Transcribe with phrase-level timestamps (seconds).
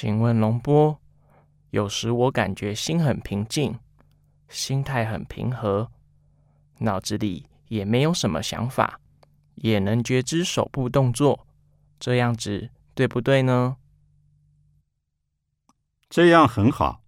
[0.00, 1.00] 请问龙波，
[1.70, 3.80] 有时我感觉心很平静，
[4.48, 5.90] 心态很平和，
[6.78, 9.00] 脑子里也没有什么想法，
[9.56, 11.48] 也能觉知手部动作，
[11.98, 13.76] 这样子对不对呢？
[16.08, 17.02] 这样很好，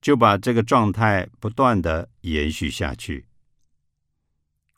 [0.00, 3.26] 就把这个状态不断的延续下去。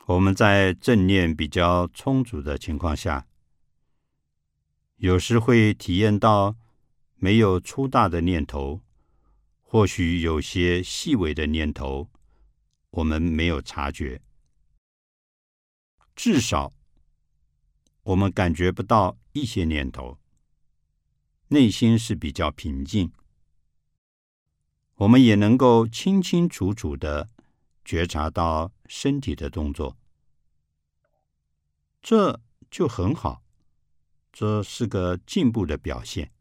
[0.07, 3.27] 我们在正念比较充足的情况下，
[4.96, 6.57] 有时会体验到
[7.23, 8.81] 没有粗大的念头，
[9.61, 12.08] 或许有些细微的念头，
[12.89, 14.22] 我们没有察觉。
[16.17, 16.72] 至少
[18.04, 20.18] 我们感觉不到一些念头，
[21.48, 23.12] 内心是比较平静。
[24.95, 27.29] 我们也能够清清楚楚的
[27.84, 29.95] 觉察到身体的动作，
[32.00, 33.42] 这就很好，
[34.33, 36.33] 这是个进步的表现。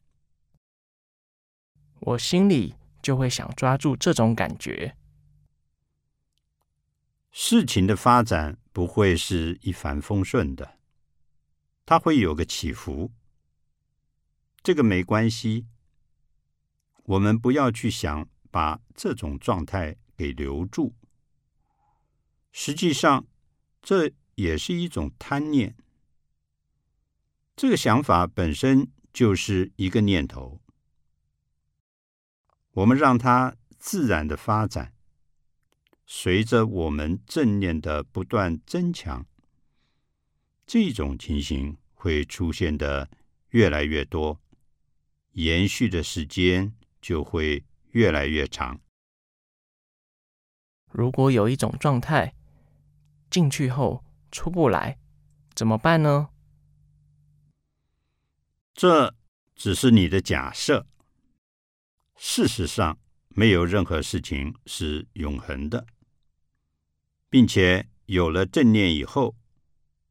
[2.01, 4.95] 我心里就会想抓住这种感觉。
[7.31, 10.77] 事情的发展不会是一帆风顺的，
[11.85, 13.11] 它会有个起伏，
[14.61, 15.65] 这个没关系。
[17.03, 18.27] 我们不要去想。
[18.51, 20.95] 把这种状态给留住，
[22.51, 23.27] 实际上
[23.79, 25.75] 这也是一种贪念。
[27.55, 30.59] 这个想法本身就是一个念头，
[32.79, 34.93] 我们让它自然的发展，
[36.05, 39.25] 随着我们正念的不断增强，
[40.65, 43.09] 这种情形会出现的
[43.49, 44.39] 越来越多，
[45.31, 47.65] 延续的时间就会。
[47.91, 48.79] 越来越长。
[50.91, 52.35] 如果有一种状态
[53.31, 54.99] 进去后出不来，
[55.55, 56.29] 怎么办呢？
[58.75, 59.15] 这
[59.55, 60.85] 只是你的假设。
[62.21, 65.87] 事实上，没有任何事情是永恒的，
[67.29, 69.37] 并且有了正念以后，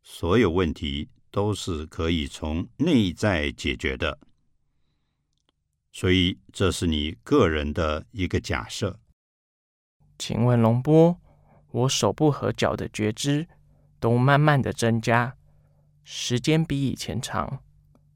[0.02, 4.18] 所有问题都是可以从内在解决的。
[5.92, 8.98] 所以，这是你个人的一个假设。
[10.18, 11.20] 请问龙波，
[11.70, 13.46] 我手部和脚的觉知
[14.00, 15.36] 都慢慢的增加，
[16.04, 17.62] 时间比以前长，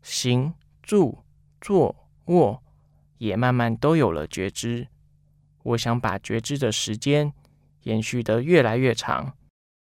[0.00, 1.22] 行、住、
[1.60, 2.62] 坐、卧
[3.22, 4.88] 也慢慢都有了觉知。
[5.62, 7.32] 我想把觉知的时间
[7.82, 9.38] 延续得越来越长，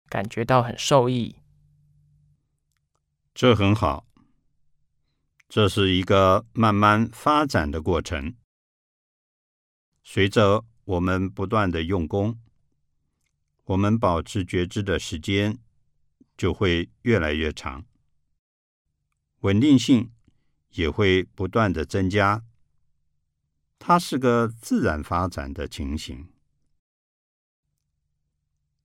[0.07, 1.35] 感觉到很受益。
[3.35, 4.07] 这很好。
[5.47, 8.35] 这是一个慢慢发展的过程。
[10.03, 12.39] 随着我们不断的用功，
[13.65, 15.59] 我们保持觉知的时间
[16.35, 17.85] 就会越来越长，
[19.41, 20.11] 稳定性
[20.71, 22.43] 也会不断的增加。
[23.79, 26.27] 它是个自然发展的情形。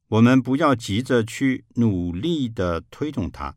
[0.06, 3.56] 我们不要急着去努力的推动它，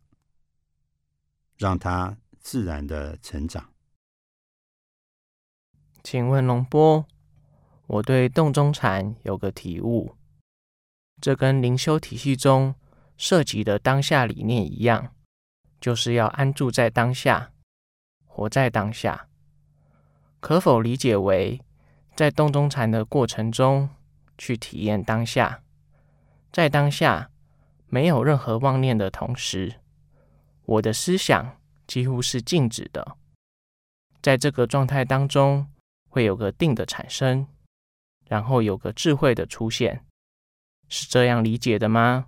[1.55, 2.17] 让它。
[2.39, 3.73] 自然的成长。
[6.01, 7.05] 请问龙波，
[7.87, 10.15] 我对洞中禅有个体悟，
[11.19, 12.73] 这跟灵修体系中
[13.17, 15.13] 涉及的当下理念一样，
[15.81, 17.51] 就是要安住在当下，
[18.23, 19.27] 活在当下。
[20.47, 21.59] 可否理解为，
[22.15, 23.89] 在洞中禅的过程中
[24.37, 25.61] 去体验当下，
[26.53, 27.29] 在当下
[27.87, 29.81] 没有任何妄念的同时，
[30.63, 31.57] 我的思想。
[31.85, 33.17] 几乎是静止的，
[34.21, 35.67] 在这个状态当中，
[36.07, 37.45] 会有个定的产生，
[38.25, 40.05] 然后有个智慧的出现，
[40.87, 42.27] 是这样理解的吗？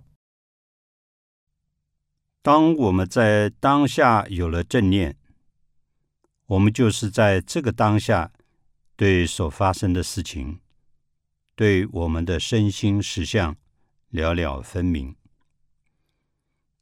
[2.42, 5.16] 当我们在当下有了正念，
[6.50, 8.32] 我们就是在这个当下
[8.96, 10.58] 对所发生的事情，
[11.54, 13.56] 对我们的身心实相
[14.08, 15.14] 了了分明，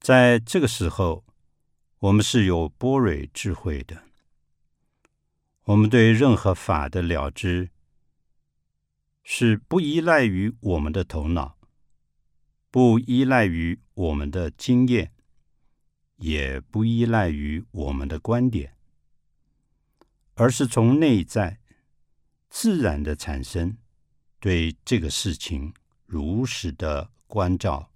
[0.00, 1.24] 在这个时候。
[2.00, 4.04] 我们是有波蕊智慧的，
[5.64, 7.70] 我们对任何法的了知
[9.24, 11.58] 是不依赖于我们的头脑，
[12.70, 15.12] 不依赖于我们的经验，
[16.18, 18.76] 也不依赖于我们的观点，
[20.38, 21.58] 而是从内在
[22.48, 23.76] 自然的产生，
[24.38, 25.74] 对这个事情
[26.06, 27.90] 如实的关照，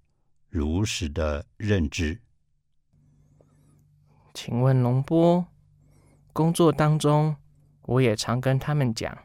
[0.49, 2.19] 如实的认知。
[4.33, 5.45] 请问龙波，
[6.33, 7.33] 工作当中，
[7.83, 9.17] 我也常跟他们讲，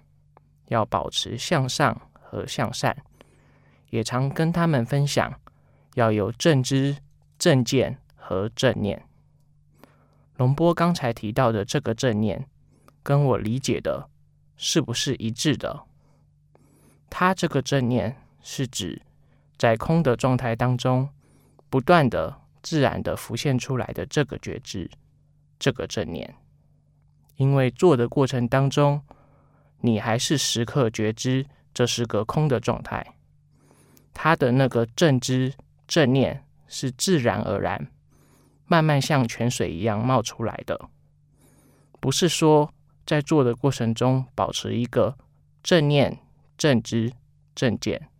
[0.66, 2.96] 要保持向上和向善，
[3.90, 5.40] 也常跟他们分享，
[5.94, 6.96] 要有正知、
[7.36, 9.04] 正见和正念。
[10.36, 12.48] 龙波刚才提到的这个正念，
[13.08, 14.10] 跟我理解的
[14.58, 15.84] 是不是一致的？
[17.08, 19.00] 它这个正念是指
[19.56, 21.08] 在空的状态当中，
[21.70, 24.90] 不断的自然的浮现出来的这个觉知，
[25.58, 26.34] 这个正念。
[27.36, 29.00] 因为做的过程当中，
[29.80, 33.14] 你还是时刻觉知这是个空的状态，
[34.12, 35.54] 它的那个正知
[35.86, 37.90] 正念是自然而然。
[38.66, 40.90] 慢慢像泉水一样冒出来的，
[42.00, 42.70] 不是说
[43.08, 45.16] 在做的过程中保持一个
[45.62, 46.18] 正念、
[46.58, 47.14] 正知、
[47.54, 48.10] 正见，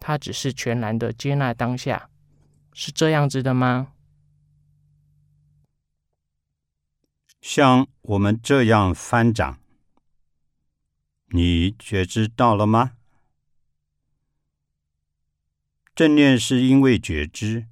[0.00, 2.10] 它只是全然的接纳当下，
[2.72, 3.92] 是这样子的吗？
[7.40, 9.60] 像我们这样翻掌，
[11.26, 12.96] 你觉知到了吗？
[15.94, 17.68] 正念是因为觉知。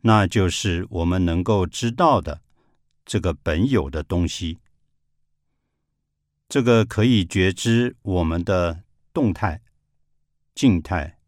[0.00, 2.40] 那就是我们能够知道的
[3.04, 4.58] 这个本有的东西，
[6.48, 9.62] 这个可以觉知我们的动态、
[10.54, 11.18] 静态，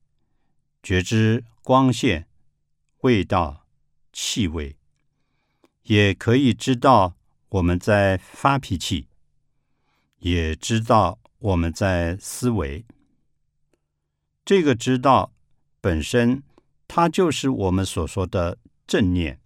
[0.82, 2.28] 觉知光线、
[3.00, 3.66] 味道、
[4.12, 4.76] 气味，
[5.84, 7.16] 也可以知道
[7.48, 9.08] 我们在发脾气，
[10.18, 12.84] 也知道我们在思维。
[14.44, 15.32] 这个知道
[15.80, 16.42] 本身，
[16.86, 18.58] 它就是我们所说的。
[18.86, 19.38] 正念，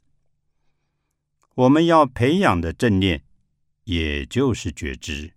[1.57, 3.25] 我们要培养的正念，
[3.83, 5.33] 也就是觉知。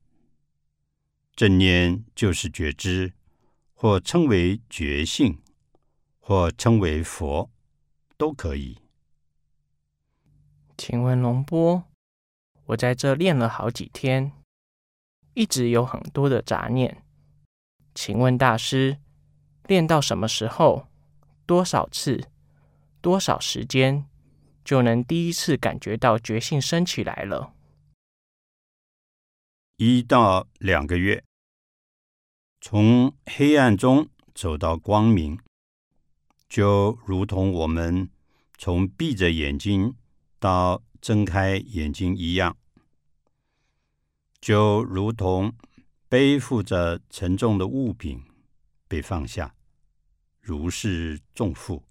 [1.36, 3.12] 正念就是觉知，
[3.74, 5.42] 或称为觉性，
[6.20, 7.52] 或称为佛，
[8.16, 8.78] 都可以。
[10.78, 11.84] 请问龙波，
[12.68, 14.32] 我在这练了好几天，
[15.34, 17.04] 一直有很多的杂念。
[17.94, 18.98] 请问大师，
[19.68, 20.88] 练到什么时候？
[21.46, 22.30] 多少次？
[23.02, 24.06] 多少时间
[24.64, 27.54] 就能第一次感觉到觉性升起来了？
[29.76, 31.25] 一到两个月，
[32.68, 35.38] 从黑暗中走到光明，
[36.50, 38.10] 就如同我们
[38.58, 39.94] 从闭着眼睛
[40.40, 42.58] 到睁开眼睛一样，
[44.42, 45.54] 就如同
[46.10, 48.24] 背负着沉重的物品
[48.88, 49.54] 被放下，
[50.42, 51.84] 如释重负。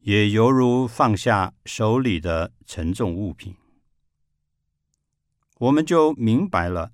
[0.00, 3.56] 也犹如放下手里的沉重物品，
[5.56, 6.92] 我们就明白了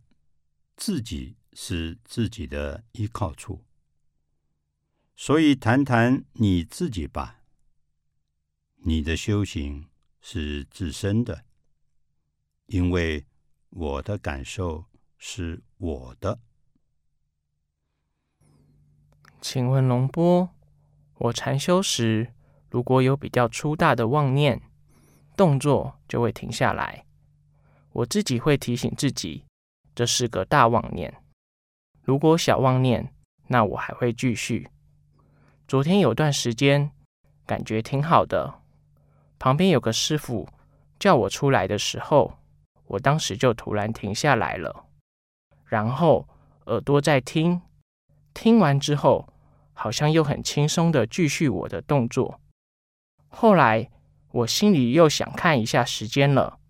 [0.76, 3.64] 自己是自己的依靠处。
[5.16, 7.40] 所以，谈谈你自己吧。
[8.84, 9.88] 你的修行
[10.20, 11.46] 是自身的，
[12.66, 13.24] 因为
[13.70, 14.84] 我的感受
[15.16, 16.38] 是我的。
[19.40, 20.50] 请问龙波，
[21.14, 22.34] 我禅修时。
[22.68, 24.60] 如果有比较粗大的妄念，
[25.34, 27.06] 动作就会停下来。
[27.92, 29.46] 我自己会提醒自己，
[29.94, 31.22] 这是个大妄念。
[32.06, 33.12] 如果小妄念，
[33.48, 34.68] 那我还会继续。
[35.66, 36.92] 昨天有段时间
[37.44, 38.60] 感觉挺好的，
[39.40, 40.48] 旁边有个师傅
[41.00, 42.38] 叫我出来的时候，
[42.86, 44.84] 我当时就突然停下来了，
[45.64, 46.28] 然后
[46.66, 47.60] 耳朵在听，
[48.32, 49.28] 听完之后
[49.72, 52.40] 好像又很轻松的继续我的动作。
[53.26, 53.90] 后来，
[54.30, 56.60] 我心里又想看一下时间了。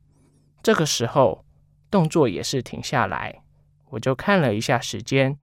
[0.62, 1.44] 这个时候，
[1.90, 3.42] 动作也是停下来，
[3.90, 5.38] 我就看了一下时间，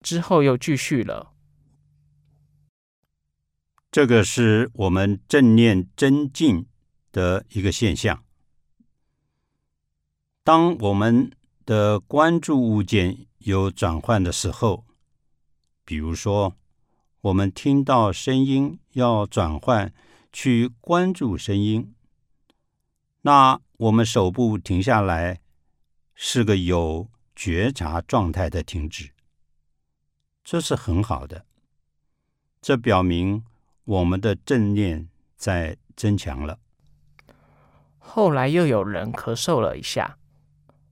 [0.00, 1.32] 之后又继续了。
[3.90, 6.66] 这个是我们正念增进
[7.10, 8.24] 的一个现象。
[10.44, 11.30] 当我们
[11.64, 14.84] 的关注物件有转换的时候，
[15.84, 16.54] 比如说，
[17.22, 19.92] 我们听到声音要转换。
[20.30, 21.94] 去关注声音，
[23.22, 25.40] 那我们手部停下来，
[26.14, 27.08] 是个有
[27.40, 29.12] 觉察状态的停止，
[30.42, 31.44] 这是很好的。
[32.60, 33.44] 这表明
[33.84, 36.58] 我们的正念在增强了。
[37.96, 40.18] 后来又有人咳嗽了一下，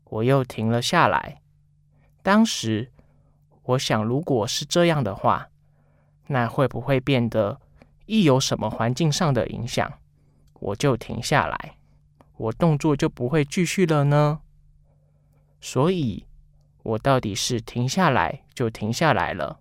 [0.05, 1.43] 我又停了下来。
[2.23, 2.93] 当时
[3.65, 5.49] 我想，如果是这样的话，
[6.29, 7.61] 那会不会变得？
[8.07, 9.99] 一有什么环境上的影响，
[10.61, 11.77] 我就停下来，
[12.37, 14.43] 我动作就不会继续了呢。
[15.61, 16.25] 所以，
[16.87, 19.61] 我到底是停下来就停下来了，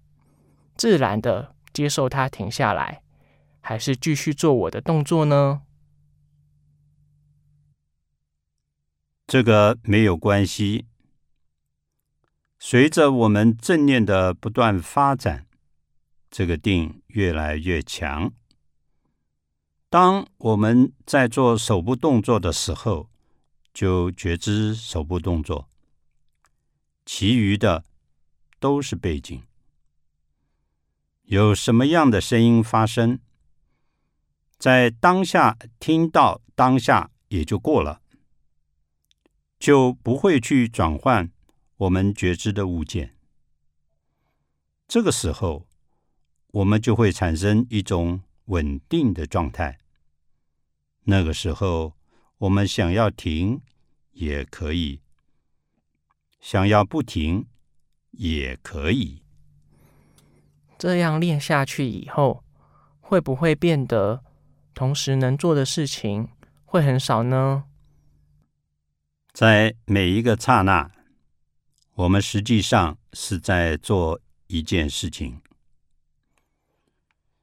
[0.75, 3.01] 自然的接受它停下来，
[3.61, 5.61] 还是继续做我的动作呢？
[9.25, 10.85] 这个没有关系。
[12.59, 15.47] 随着我们正念的不断发展。
[16.29, 18.33] 这个定越来越强。
[19.89, 23.09] 当我们在做手部动作的时候，
[23.73, 25.69] 就觉知手部动作，
[27.05, 27.85] 其余的
[28.59, 29.43] 都是背景。
[31.23, 33.19] 有什么样的声音发生，
[34.57, 38.01] 在当下听到，当下也就过了，
[39.57, 41.31] 就不会去转换
[41.77, 43.15] 我们觉知的物件。
[44.87, 45.67] 这个时候，
[46.47, 49.79] 我们就会产生一种稳定的状态。
[51.05, 51.95] 那个时候，
[52.37, 53.61] 我们想要停
[54.11, 55.01] 也可以，
[56.47, 57.47] 想要不停
[58.11, 59.23] 也可以。
[60.77, 62.43] 这样练下去以后，
[63.01, 64.23] 会不会变得
[64.75, 66.29] 同时能做的事情
[66.63, 67.63] 会很少呢？
[69.33, 70.91] 在每一个刹那，
[71.95, 75.41] 我们实际上是在做一件事情。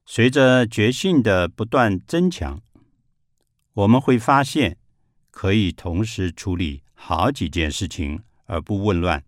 [0.07, 2.63] 随着觉性的不断增强，
[3.73, 4.79] 我们会发现
[5.33, 9.25] 可以同时处理好几件事情而不混乱。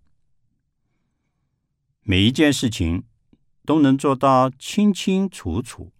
[2.02, 3.04] 每一件事情。
[3.66, 5.90] 都能做到清清楚楚。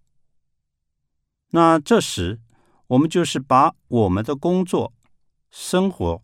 [1.49, 2.39] 那这时，
[2.85, 4.93] 我们就是把我们的工作、
[5.49, 6.23] 生活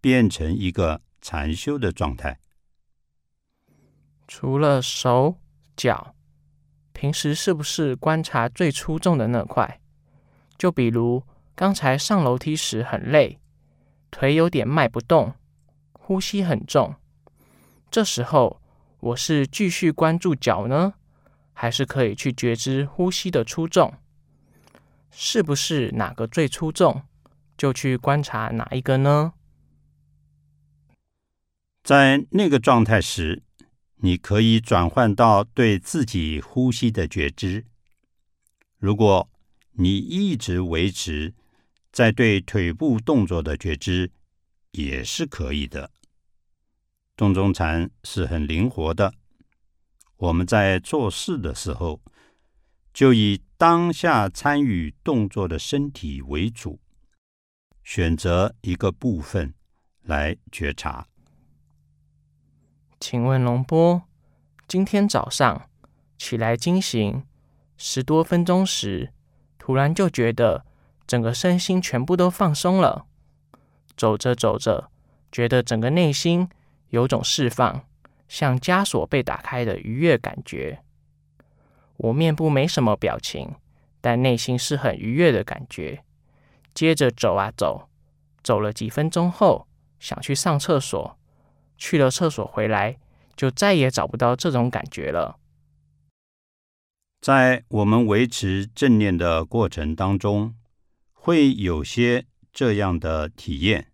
[0.00, 2.40] 变成一个禅修的状态。
[4.26, 5.38] 除了手
[5.76, 6.14] 脚，
[6.94, 9.80] 平时是不是观察最出众的那块？
[10.56, 11.22] 就比如
[11.54, 13.38] 刚才上楼梯时很累，
[14.10, 15.34] 腿有点迈不动，
[16.08, 16.94] 呼吸很重，
[17.90, 18.62] 这时候。
[19.00, 20.94] 我是继续关注脚呢，
[21.52, 23.92] 还是可以去觉知呼吸的出众？
[25.10, 27.02] 是不是哪个最出众，
[27.58, 29.34] 就去观察哪一个呢？
[31.84, 33.42] 在那个状态时，
[33.96, 37.66] 你可以转换到对自己呼吸的觉知。
[38.78, 39.28] 如果
[39.72, 41.34] 你一直维持
[41.92, 44.10] 在对腿部动作的觉知，
[44.70, 45.90] 也是可以的。
[47.18, 49.12] 洞中禅是很灵活的。
[50.18, 52.00] 我们在做事的时候，
[52.94, 56.78] 就以当下参与动作的身体为主，
[57.82, 59.52] 选择一个部分
[60.02, 61.08] 来觉察。
[63.00, 64.04] 请问龙波，
[64.68, 65.68] 今天早上
[66.16, 67.24] 起来惊醒
[67.76, 69.12] 十多分钟时，
[69.58, 70.64] 突然就觉得
[71.04, 73.06] 整个身心全部都放松了。
[73.96, 74.92] 走着走着，
[75.32, 76.48] 觉得整个内心。
[76.90, 77.84] 有种释放，
[78.28, 80.82] 像枷锁被打开的愉悦感觉。
[81.96, 83.56] 我面部没什么表情，
[84.00, 86.04] 但内心是很愉悦的感觉。
[86.72, 87.88] 接着走啊走，
[88.42, 89.66] 走了几分钟后，
[89.98, 91.18] 想去上厕所，
[91.76, 92.98] 去了厕所回来，
[93.34, 95.38] 就再也找不到这种感觉了。
[97.20, 100.54] 在我们维持正念的过程当中，
[101.12, 103.90] 会有些这样的体验，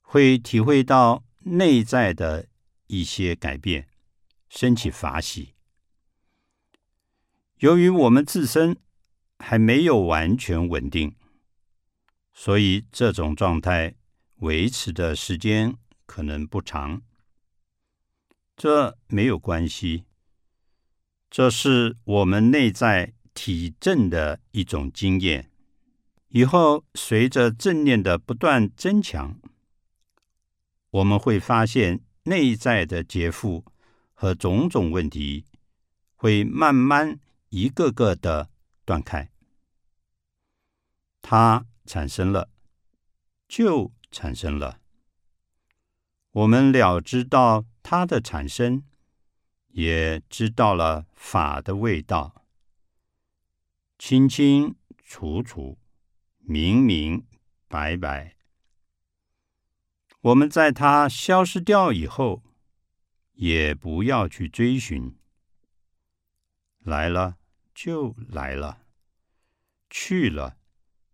[0.00, 1.22] 会体会到。
[1.56, 2.46] 内在的
[2.86, 3.88] 一些改变，
[4.48, 5.54] 升起法喜。
[7.58, 8.76] 由于我们自身
[9.38, 11.16] 还没有完全稳定，
[12.32, 13.94] 所以这种状态
[14.36, 15.74] 维持的时间
[16.06, 17.02] 可能不长。
[18.56, 20.04] 这没有关系，
[21.30, 25.50] 这是我们内在体证的一种经验。
[26.28, 29.40] 以后随着正念的不断增强。
[30.90, 33.64] 我们会发现内在的劫富
[34.14, 35.44] 和种种问题
[36.16, 38.50] 会慢慢一个个的
[38.84, 39.30] 断开，
[41.20, 42.50] 它产生了，
[43.46, 44.80] 就产生了。
[46.30, 48.82] 我们了知道它的产生，
[49.68, 52.46] 也知道了法的味道，
[53.98, 55.78] 清清楚楚，
[56.38, 57.26] 明明
[57.68, 58.37] 白白。
[60.28, 62.42] 我们在它消失掉以后，
[63.32, 65.16] 也不要去追寻。
[66.80, 67.36] 来了
[67.74, 68.82] 就来了，
[69.88, 70.58] 去了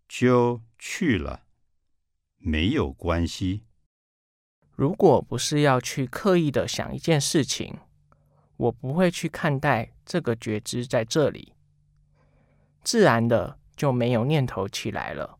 [0.08, 1.44] 就去了，
[2.38, 3.62] 没有关系。
[4.72, 7.78] 如果不是要去刻意的想一件事情，
[8.56, 11.52] 我不会去看待这个觉知在这里，
[12.82, 15.38] 自然的就没有念头起来了，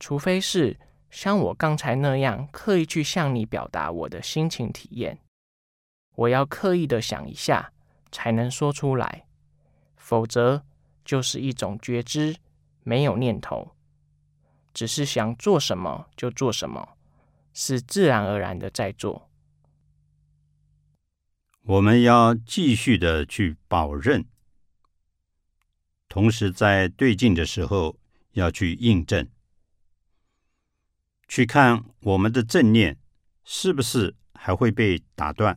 [0.00, 0.78] 除非是。
[1.10, 5.18] 像我刚才那样刻意去向你表达我的心情体验，
[6.14, 7.72] 我要刻意的想一下
[8.12, 9.26] 才能说出来，
[9.96, 10.64] 否则
[11.04, 12.36] 就是一种觉知，
[12.82, 13.74] 没有念头，
[14.74, 16.96] 只是想做什么就做什么，
[17.52, 19.30] 是自然而然的在做。
[21.62, 24.26] 我们要继续的去保认，
[26.08, 27.98] 同时在对镜的时候
[28.32, 29.28] 要去印证。
[31.28, 32.98] 去看我们的正念
[33.44, 35.56] 是不是还会被打断。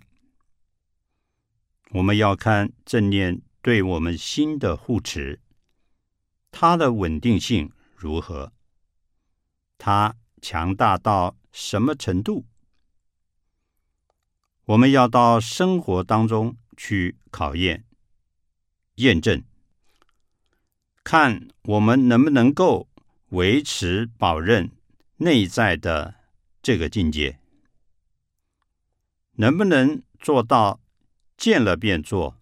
[1.92, 5.40] 我们要看正念对我们心的护持，
[6.52, 8.52] 它的稳定性如何，
[9.78, 12.46] 它强大到什么程度。
[14.66, 17.86] 我们要到生活当中去考验、
[18.96, 19.44] 验证，
[21.04, 22.88] 看我们能不能够
[23.30, 24.72] 维持、保任
[25.24, 26.16] 内在的
[26.64, 27.38] 这个境界，
[29.34, 30.82] 能不能做到
[31.38, 32.40] 见了便做，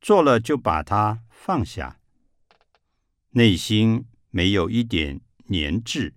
[0.00, 2.00] 做了就把它放下，
[3.32, 6.14] 内心没有一点粘滞，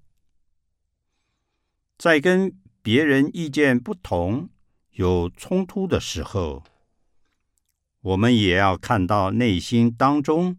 [1.97, 4.49] 在跟别人意见不同。
[4.91, 6.63] 有冲突的时候，
[7.99, 10.57] 我们也要看到内心当中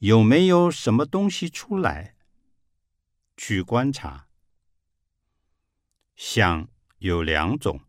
[0.00, 2.16] 有没有什么东西出来，
[3.36, 4.28] 去观察。
[6.14, 7.80] 想有两种，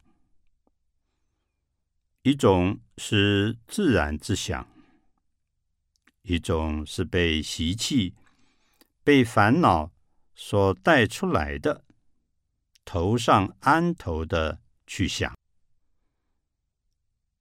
[2.24, 4.68] 一种是自然之想，
[6.24, 8.16] 一种是被习气、
[9.04, 9.92] 被烦恼
[10.34, 11.86] 所带出来的，
[12.86, 15.38] 头上安头的去想。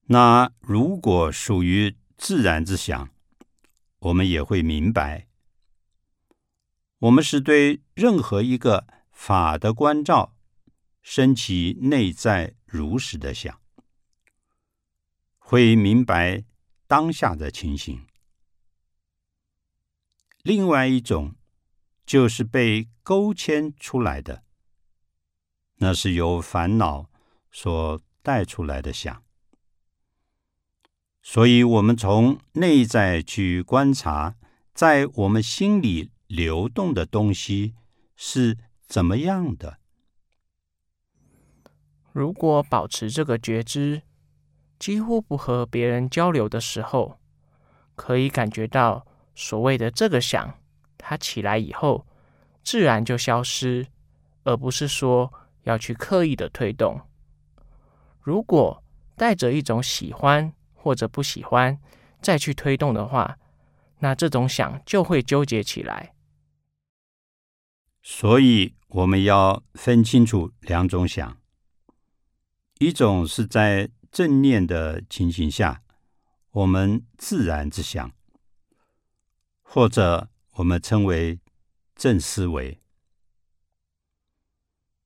[0.06, 3.08] 那如果属于自然之想，
[3.98, 5.28] 我们也会明白，
[7.02, 10.36] 我们是对任何一个法的关照，
[11.02, 13.60] 升起内在如实的想，
[15.36, 16.44] 会明白
[16.86, 18.06] 当下的情形。
[20.44, 21.34] 另外一种
[22.06, 24.44] 就是被勾牵出来的，
[25.78, 27.10] 那是由烦恼
[27.50, 29.24] 所带出来的想。
[31.20, 34.36] 所以，我们从内在去观察，
[34.72, 37.74] 在我们心里流动的东西
[38.16, 39.76] 是怎么样的。
[42.10, 44.00] 如果保持这个觉知，
[44.78, 47.20] 几乎不和别人交流的时候，
[47.94, 50.58] 可以感觉到所谓的这个想，
[50.96, 52.06] 它起来以后，
[52.64, 53.86] 自然就消失，
[54.44, 55.30] 而不是说
[55.64, 56.98] 要去刻意的推动。
[58.22, 58.82] 如果
[59.16, 61.78] 带着一种喜欢，或者不喜欢
[62.22, 63.36] 再去推动的话，
[63.98, 66.14] 那这种想就会纠结起来。
[68.02, 71.40] 所以我们要分清楚两种想：
[72.78, 75.82] 一种是在正念的情形下，
[76.50, 78.12] 我们自然之想，
[79.62, 81.40] 或者我们称为
[81.94, 82.80] 正思维；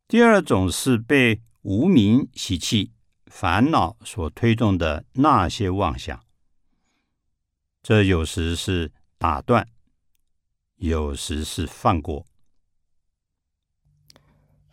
[0.09, 2.93] 第二种是被无名习气。
[3.29, 6.25] 烦恼所推动的那些妄想，
[7.83, 9.69] 这有时是打断，
[10.77, 12.25] 有时是放过。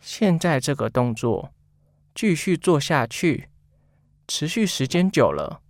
[0.06, 1.50] 现在这个动作
[2.14, 3.48] 继续做下去，
[4.28, 5.62] 持续时间久了，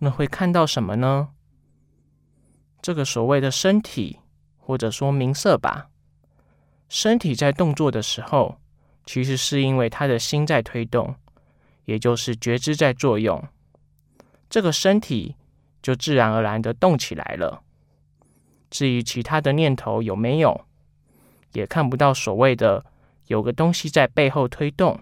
[0.00, 1.30] 那会看到什么呢？
[2.82, 4.18] 这个所谓的身体，
[4.58, 5.88] 或者说名色吧，
[6.90, 8.60] 身体在动作的时候，
[9.06, 11.16] 其实是因为他的心在推动。
[11.86, 13.42] 也就是觉知在作用，
[14.50, 15.34] 这个身体
[15.82, 17.62] 就自然而然的动起来了。
[18.68, 20.66] 至于其他的念头有没有，
[21.54, 22.84] 也看不到所谓的
[23.30, 25.00] 有个东西在背后推动，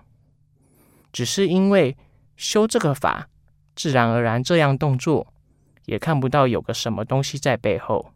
[1.10, 1.96] 只是因为
[2.36, 3.28] 修这个法，
[3.74, 5.32] 自然而然这样动作，
[5.86, 8.12] 也看不到有个什么东西在背后。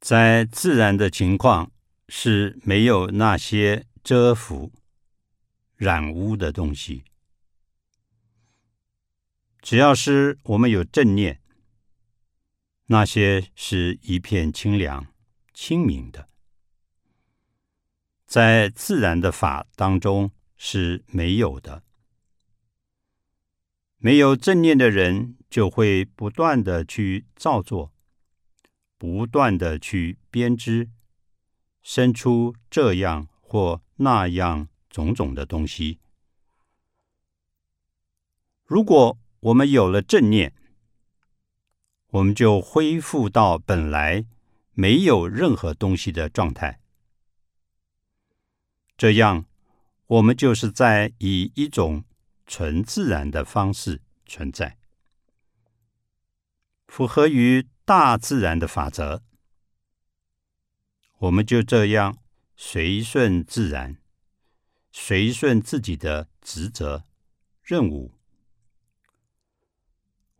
[0.00, 1.70] 在自然的情况
[2.08, 3.86] 是没有那些。
[4.04, 4.72] 遮伏、
[5.76, 7.04] 染污的东西，
[9.60, 11.42] 只要是我们有正念，
[12.86, 15.06] 那些是一片清凉、
[15.60, 16.28] 清明的，
[18.24, 21.82] 在自然的法当中是没有的。
[23.96, 27.92] 没有正念的人，就会不断的去造作，
[28.96, 30.90] 不断的去编织，
[31.82, 33.82] 生出这样或。
[34.00, 35.98] 那样种种的东西，
[38.64, 40.54] 如果我们有了正念，
[42.10, 44.24] 我们就恢复到本来
[44.80, 46.80] 没有任何东西的状态。
[48.96, 49.44] 这样，
[50.06, 52.04] 我们就是在以一种
[52.46, 54.78] 纯自然的方式存在，
[56.86, 59.24] 符合于大自然的法则。
[61.18, 62.18] 我们就这样。
[62.60, 63.98] 随顺自然，
[64.90, 67.04] 随顺自己的职责、
[67.62, 68.12] 任务。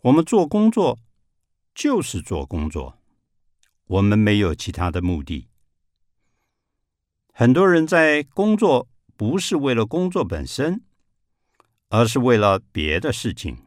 [0.00, 0.98] 我们做工作
[1.72, 2.97] 就是做工作，
[3.88, 5.48] 我们没有其他的目的，
[7.32, 10.82] 很多人在工作不是为了工作本身，
[11.88, 13.64] 而是为了别的事情，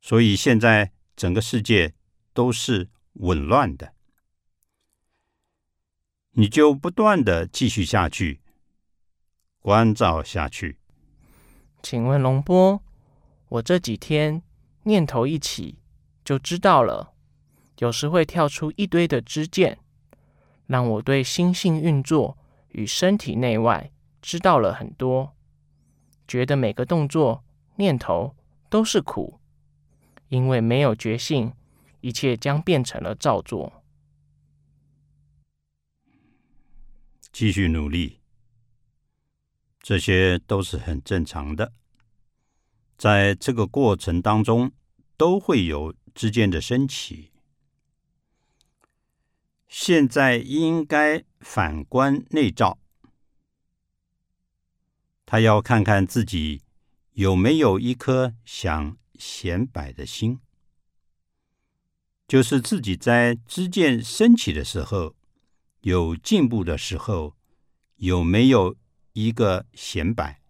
[0.00, 1.94] 所以现在整个世界
[2.32, 3.94] 都是紊乱的。
[6.32, 8.42] 你就不断的继续下去，
[9.60, 10.78] 关照下去。
[11.80, 12.82] 请问龙波，
[13.48, 14.42] 我这几天
[14.82, 15.78] 念头一起
[16.24, 17.14] 就知道了，
[17.78, 19.78] 有时会跳出一堆的支箭，
[20.66, 23.90] 让我对心性运作与身体内外
[24.22, 25.34] 知道了很多，
[26.26, 27.44] 觉得每个动作
[27.76, 28.34] 念头
[28.68, 29.38] 都是苦，
[30.28, 31.52] 因为没有觉性，
[32.00, 33.84] 一切将变成了造作。
[37.30, 38.20] 继续努力，
[39.80, 41.74] 这些都是很正常的。
[42.96, 44.72] 在这个过程当中，
[45.18, 47.30] 都会有之间的升起。
[49.68, 52.78] 现在应该反观内照，
[55.24, 56.62] 他要看看自己
[57.12, 60.40] 有没有一颗想显摆的心，
[62.26, 65.14] 就是自己在知见升起的时候。
[65.82, 67.36] 有进步的时候，
[67.98, 68.76] 有没有
[69.12, 70.42] 一个显摆？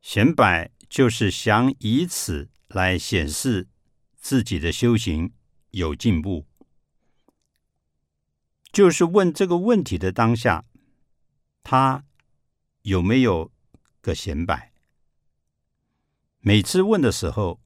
[0.00, 3.68] 显摆就是想以此来显示
[4.16, 5.34] 自己的修行
[5.72, 6.47] 有进步。
[8.72, 10.64] 就是问这个问题的当下，
[11.62, 12.04] 他
[12.82, 13.50] 有没有
[14.00, 14.72] 个显摆？
[16.40, 17.60] 每次问的时候，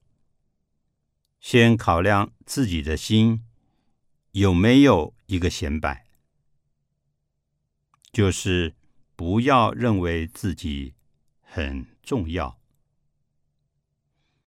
[1.39, 3.43] 先考量自己的心
[4.31, 5.13] 有没有。
[5.27, 6.05] 一个显摆，
[8.11, 8.75] 就是
[9.15, 10.93] 不要认为自己
[11.41, 12.59] 很重要。